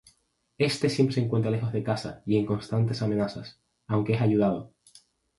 Éste 0.57 0.89
siempre 0.89 1.13
se 1.13 1.21
encuentra 1.21 1.51
lejos 1.51 1.71
de 1.71 1.83
casa 1.83 2.23
y 2.25 2.35
en 2.37 2.47
constantes 2.47 3.03
amenazas, 3.03 3.61
aunque 3.85 4.13
es 4.13 4.21
ayudado. 4.21 4.73